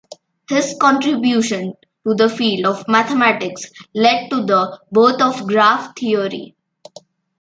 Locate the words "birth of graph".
4.91-5.95